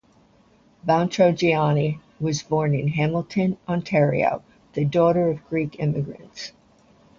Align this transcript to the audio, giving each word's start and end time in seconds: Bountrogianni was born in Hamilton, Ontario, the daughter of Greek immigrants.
Bountrogianni 0.83 1.99
was 2.19 2.41
born 2.41 2.73
in 2.73 2.87
Hamilton, 2.87 3.59
Ontario, 3.69 4.41
the 4.73 4.83
daughter 4.83 5.29
of 5.29 5.47
Greek 5.47 5.75
immigrants. 5.77 6.53